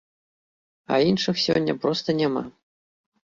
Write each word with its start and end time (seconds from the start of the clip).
А 0.95 0.97
іншых 1.09 1.35
сёння 1.45 1.75
проста 1.85 2.17
няма! 2.23 2.43